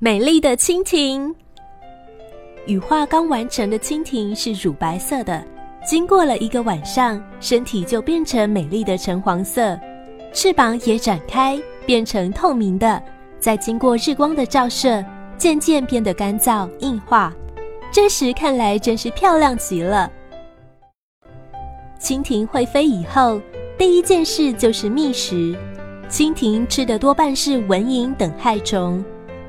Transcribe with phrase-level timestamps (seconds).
[0.00, 1.34] 美丽的蜻蜓。
[2.68, 5.44] 羽化刚完成的蜻蜓是乳白色的，
[5.84, 9.76] 经过了一个晚上，身体就变成美丽的橙黄色，
[10.32, 13.02] 翅膀也展开变成透明的，
[13.40, 15.04] 再经过日光的照射，
[15.36, 17.34] 渐渐变得干燥硬化。
[17.90, 20.08] 这时看来真是漂亮极了。
[22.00, 23.40] 蜻蜓会飞以后，
[23.76, 25.58] 第一件事就是觅食。
[26.08, 29.04] 蜻蜓吃的多半是蚊蝇等害虫，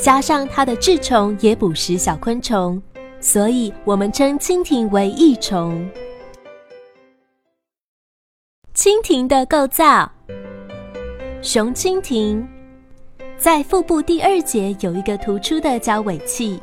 [0.00, 2.80] 加上它的稚虫也捕食小昆虫。
[3.22, 5.86] 所以我们称蜻蜓为益虫。
[8.74, 10.10] 蜻蜓的构造，
[11.42, 12.48] 雄蜻蜓
[13.36, 16.58] 在腹部第二节有一个突出的交尾器。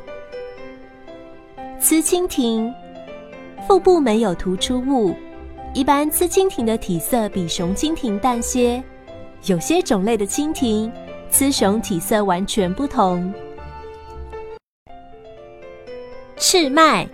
[1.78, 2.74] 雌蜻蜓
[3.68, 5.14] 腹部没有突出物，
[5.74, 8.82] 一般雌蜻蜓的体色比雄蜻蜓淡些，
[9.44, 10.90] 有些种类的蜻蜓
[11.30, 13.32] 雌雄体色完全不同。
[16.36, 17.06] 翅脉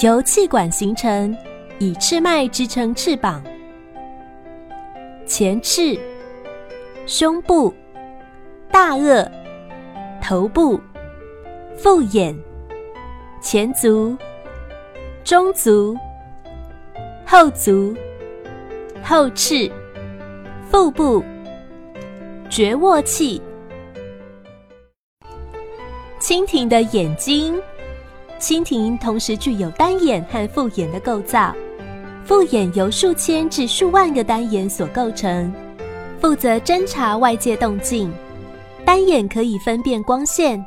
[0.00, 1.36] 由气管形成，
[1.78, 3.42] 以翅脉支撑翅膀。
[5.26, 5.98] 前翅、
[7.06, 7.74] 胸部、
[8.70, 9.28] 大颚、
[10.22, 10.80] 头部、
[11.76, 12.36] 复眼、
[13.40, 14.16] 前足、
[15.24, 15.96] 中足、
[17.26, 17.94] 后足、
[19.02, 19.70] 后翅、
[20.70, 21.24] 腹部、
[22.48, 23.40] 绝卧器。
[26.20, 27.54] 蜻蜓的眼睛。
[28.38, 31.54] 蜻蜓同时具有单眼和复眼的构造，
[32.22, 35.50] 复眼由数千至数万个单眼所构成，
[36.20, 38.10] 负责侦查外界动静；
[38.84, 40.62] 单眼可以分辨光线，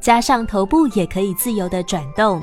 [0.00, 2.42] 加上头部也可以自由的转动，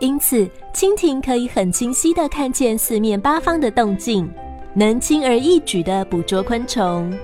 [0.00, 0.44] 因此
[0.74, 4.28] 蜻蜓可以很清晰的看见四面八方的动静，
[4.74, 7.16] 能轻而易举的捕捉昆虫。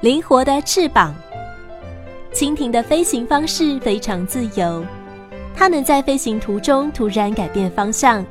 [0.00, 1.14] 灵活的翅膀。
[2.32, 4.82] 蜻蜓的飞行方式非常自由，
[5.54, 8.24] 它能在飞行途中突然改变方向，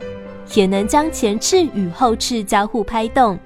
[0.56, 3.38] 也能将前翅与后翅交互拍动，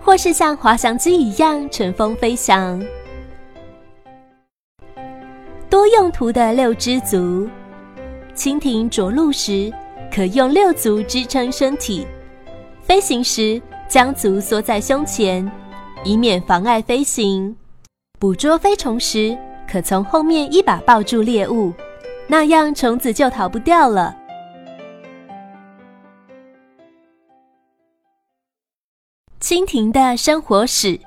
[0.00, 2.80] 或是像滑翔机一样乘风飞翔。
[5.68, 7.48] 多用途的六只足，
[8.36, 9.72] 蜻蜓着陆时
[10.14, 12.06] 可用六足支撑身体，
[12.82, 15.50] 飞行时将足缩在胸前，
[16.04, 17.56] 以免妨碍飞行。
[18.24, 19.36] 捕捉飞虫时。
[19.70, 21.70] 可从后面一把抱住猎物，
[22.26, 24.16] 那样虫子就逃不掉了。
[29.42, 30.98] 蜻蜓的生活史：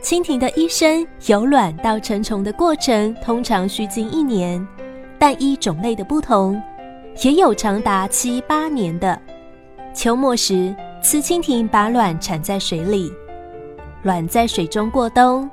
[0.00, 4.64] 蜻蜓的一生由卵到成虫的过程通常需经一年，
[5.18, 6.62] 但依种类的不同，
[7.24, 9.20] 也有长达七八年的。
[9.92, 13.12] 秋末时，雌蜻蜓把卵产在水里，
[14.04, 15.50] 卵在水中过冬。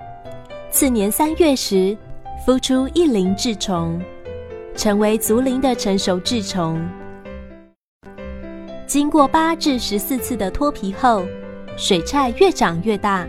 [0.72, 1.96] 次年三月时，
[2.48, 4.02] 孵出一龄稚虫，
[4.74, 6.82] 成为足龄的成熟稚虫。
[8.88, 11.26] 经过八至十四次的脱皮后，
[11.76, 13.28] 水菜越长越大。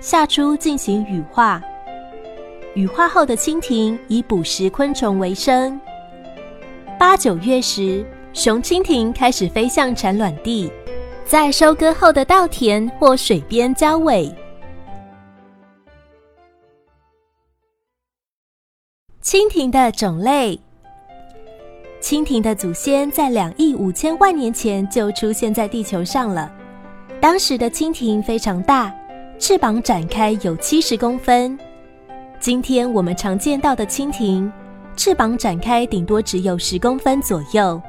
[0.00, 1.62] 夏初进行羽化，
[2.72, 5.78] 羽化后的蜻蜓以捕食昆虫为生。
[6.98, 8.02] 八九月时，
[8.32, 10.72] 雄蜻蜓开始飞向产卵地，
[11.26, 14.34] 在收割后的稻田或水边交尾。
[19.22, 20.58] 蜻蜓的种类，
[22.00, 26.50] 蜻蜓的祖先在两亿五千万年前就出现在地球上了。
[27.20, 28.90] 当时的蜻蜓非常大，
[29.38, 31.56] 翅膀展开有七十公分。
[32.38, 34.50] 今天我们常见到的蜻蜓，
[34.96, 37.80] 翅膀展开顶多只有十公分左右。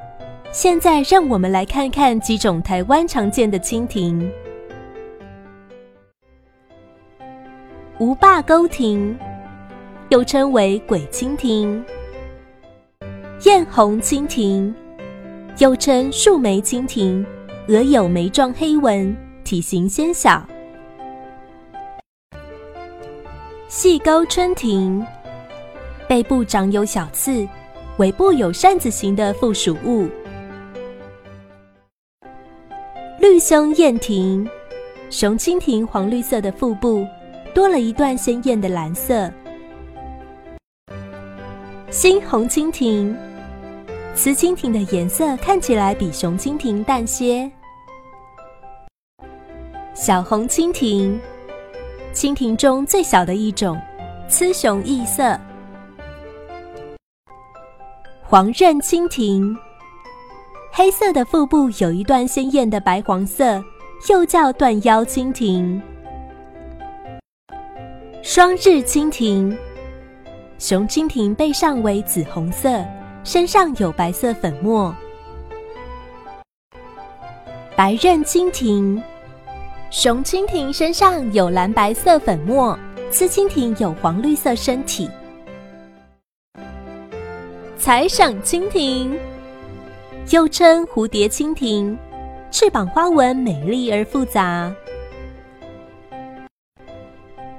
[0.51, 4.29] 现在让我们来看看几种台湾常见的蜻蜓：
[7.99, 9.17] 无霸钩蜓。
[10.11, 11.81] 又称为鬼蜻蜓、
[13.45, 14.75] 艳红蜻蜓，
[15.57, 17.25] 又称树莓蜻蜓，
[17.69, 19.15] 额有莓状黑纹，
[19.45, 20.45] 体型纤小。
[23.69, 25.01] 细钩春蜓，
[26.09, 27.47] 背部长有小刺，
[27.95, 30.09] 尾部有扇子形的附属物。
[33.17, 34.45] 绿胸燕婷，
[35.09, 37.07] 雄蜻蜓黄绿色的腹部
[37.55, 39.31] 多了一段鲜艳的蓝色。
[41.91, 43.13] 新红蜻蜓，
[44.15, 47.51] 雌蜻蜓的颜色看起来比雄蜻蜓淡些。
[49.93, 51.19] 小红蜻蜓，
[52.13, 53.77] 蜻蜓中最小的一种，
[54.29, 55.37] 雌雄异色。
[58.23, 59.53] 黄刃蜻蜓，
[60.71, 63.61] 黑色的腹部有一段鲜艳的白黄色，
[64.09, 65.81] 又叫断腰蜻蜓。
[68.21, 69.53] 双日蜻蜓。
[70.61, 72.85] 雄蜻蜓背上为紫红色，
[73.23, 74.95] 身上有白色粉末。
[77.75, 79.01] 白刃蜻蜓，
[79.89, 82.77] 雄蜻蜓身上有蓝白色粉末，
[83.09, 85.09] 雌蜻蜓有黄绿色身体。
[87.75, 89.19] 彩赏蜻蜓，
[90.29, 91.97] 又称蝴蝶蜻蜓，
[92.51, 94.71] 翅膀花纹美丽而复杂。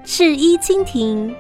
[0.05, 1.35] 赤衣蜻蜓。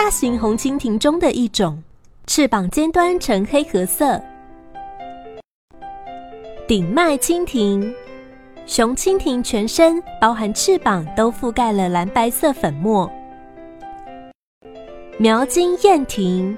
[0.00, 1.82] 大型红蜻蜓中的一种，
[2.28, 4.18] 翅膀尖端呈黑褐色。
[6.68, 7.92] 顶脉蜻蜓，
[8.64, 13.10] 雄蜻蜓全身包含翅膀都覆盖了蓝白色粉末。
[15.18, 16.56] 描金燕蜓，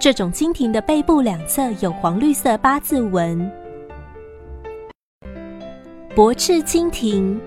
[0.00, 3.48] 这种蜻蜓的背部两侧有黄绿色八字纹。
[6.16, 7.40] 薄翅蜻蜓，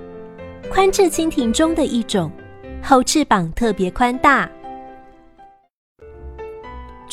[0.71, 2.31] 宽翅蜻蜓中的一种，
[2.81, 4.49] 后翅膀特别宽大。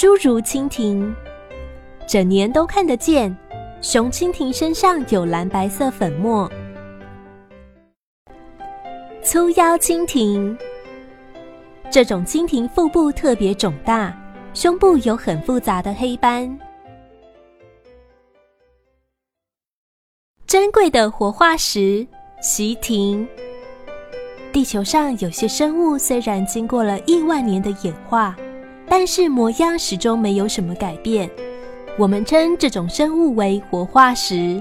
[0.00, 1.14] 侏儒蜻蜓，
[2.08, 3.36] 整年都看得见。
[3.82, 6.50] 雄蜻蜓身上有蓝白色粉末。
[9.22, 10.56] 粗腰蜻蜓，
[11.90, 14.18] 这种蜻蜓腹部特别肿大，
[14.54, 16.58] 胸部有很复杂的黑斑。
[20.46, 22.06] 珍贵的活化石
[22.40, 23.28] 习蜓，
[24.50, 28.34] 地球上有些生物虽然经过了亿万年的演化。
[28.90, 31.30] 但是模样始终没有什么改变，
[31.96, 34.60] 我们称这种生物为活化石。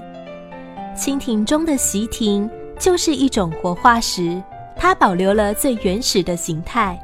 [0.95, 2.47] 蜻蜓中的习蜓
[2.77, 4.39] 就是一种活化石，
[4.75, 6.99] 它保留了最原始的形态，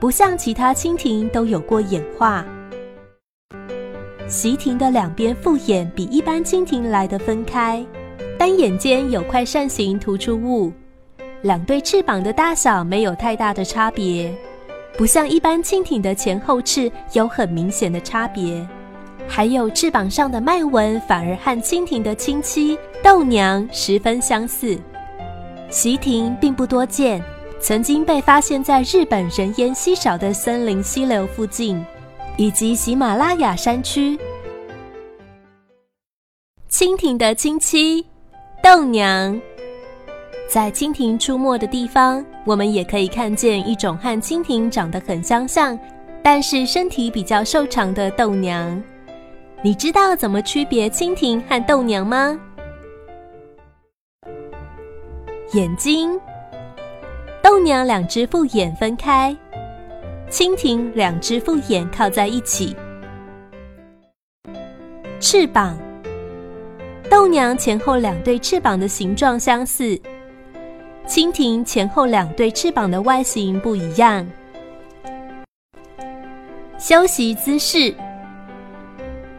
[0.00, 2.44] 不像其他蜻蜓都有过演化。
[4.26, 7.86] 习蜓的两边复眼比一般蜻蜓来的分开，
[8.36, 10.72] 单眼间有块扇形突出物，
[11.42, 14.34] 两对翅膀的大小没有太大的差别。
[14.96, 18.66] 不像一般蜻蜓的前后翅有很明显的差别，
[19.26, 24.78] 还有翅膀上的脉纹反而和蜻蜓的亲戚豆娘十分相似。
[25.68, 27.20] 习蜓并不多见，
[27.60, 31.84] 曾经被发现在日本人烟稀少的森林溪流附近，
[32.36, 34.16] 以及喜马拉雅山区。
[36.70, 38.06] 蜻蜓的亲戚
[38.62, 39.40] 豆娘。
[40.48, 45.78] 在蜻蜓出没的地方，我们也可以看见一种和蜻蜓长得很相像，
[46.22, 48.82] 但是身体比较瘦长的豆娘。
[49.62, 52.38] 你知道怎么区别蜻蜓和豆娘吗？
[55.54, 56.20] 眼睛，
[57.42, 59.34] 豆娘两只复眼分开，
[60.28, 62.76] 蜻蜓两只复眼靠在一起。
[65.18, 65.78] 翅膀，
[67.08, 69.98] 豆娘前后两对翅膀的形状相似。
[71.06, 74.26] 蜻蜓前后两对翅膀的外形不一样。
[76.78, 77.94] 休息姿势：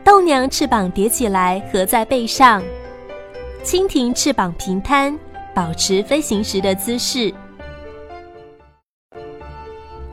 [0.03, 2.61] 豆娘翅膀叠起来合在背上，
[3.63, 5.17] 蜻蜓翅膀平摊，
[5.53, 7.33] 保持飞行时的姿势。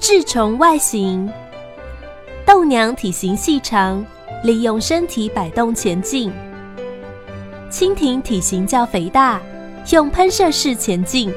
[0.01, 1.31] 稚虫外形：
[2.47, 4.05] 豆娘体型细长，
[4.43, 6.31] 利用身体摆动前进；
[7.71, 9.41] 蜻蜓体型较肥大。
[9.91, 11.33] 用喷射式前进。